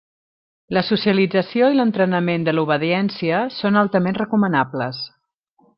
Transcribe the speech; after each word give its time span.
La 0.77 0.81
socialització 0.87 1.67
i 1.73 1.77
l'entrenament 1.79 2.49
de 2.49 2.57
l'obediència 2.57 3.45
són 3.61 3.81
altament 3.83 4.21
recomanables. 4.23 5.05